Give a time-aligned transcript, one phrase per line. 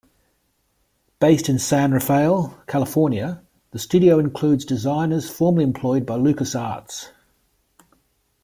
[1.19, 7.09] Based in San Rafael, California, the studio includes designers formerly employed by LucasArts.